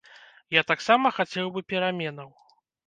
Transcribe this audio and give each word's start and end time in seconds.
Я 0.59 0.63
таксама 0.71 1.13
хацеў 1.21 1.55
бы 1.59 1.67
пераменаў. 1.75 2.29